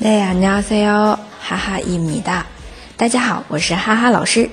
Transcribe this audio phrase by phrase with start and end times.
[0.00, 2.46] 大家好，哈哈伊米哒。
[2.96, 4.48] 大家好，我是哈哈老师。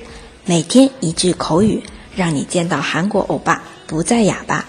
[0.46, 1.84] 每天一句口语，
[2.16, 4.66] 让你见到韩国欧巴不再哑巴。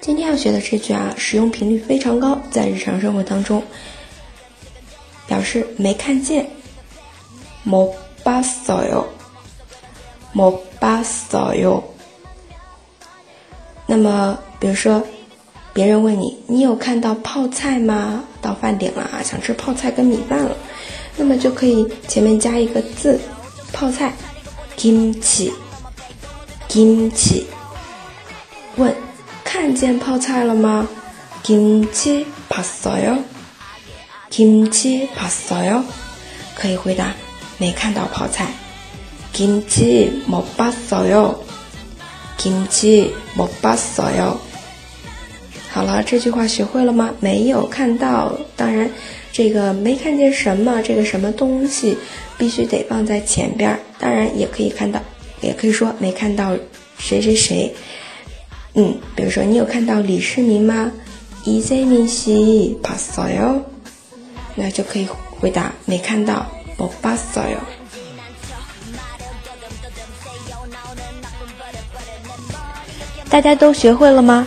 [0.00, 3.62] 今天要学的这句啊，使用频率非常高，在日常生活当中，
[5.26, 6.48] 表示没看见。
[7.66, 9.06] 못봤어 요，
[10.34, 11.82] 못봤어 요。
[13.86, 15.06] 那么，比如说。
[15.75, 18.23] 别人问你，你有看到泡菜吗？
[18.41, 20.55] 到饭点了啊，想吃泡菜跟米饭了，
[21.17, 23.19] 那么就可以前面加一个字，
[23.73, 24.13] 泡菜
[24.77, 27.43] ，kimchi，kimchi。
[28.77, 28.95] 问，
[29.43, 30.87] 看见泡菜了吗
[31.43, 33.17] ？kimchi p a s s o y o
[34.31, 35.83] k i m c h i p a s s o y o。
[36.55, 37.11] 可以回答，
[37.57, 38.47] 没看到泡菜
[39.33, 41.35] ，kimchi 못봤어요
[42.39, 43.09] ，kimchi。
[45.74, 47.14] 好了，这句话学会了吗？
[47.20, 48.90] 没有看到，当然，
[49.32, 51.96] 这个没看见什么，这个什么东西
[52.36, 53.78] 必须得放在前边儿。
[53.98, 55.00] 当然也可以看到，
[55.40, 56.56] 也可以说没看到
[56.98, 57.72] 谁谁谁。
[58.74, 60.90] 嗯，比如说你有看到李世民吗？
[61.44, 63.62] 이재민씨봤어 요。
[64.56, 65.06] 那就可以
[65.38, 66.46] 回答没看到，
[66.76, 67.58] 못봤어 요。
[73.30, 74.46] 大家都学会了吗？